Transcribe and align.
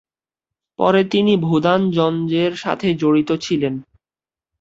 পরে 0.79 1.01
তিনি 1.05 1.33
ভুদান-যঞ্জের 1.37 2.51
সাথে 2.55 2.87
জড়িতছিলেন। 2.93 3.73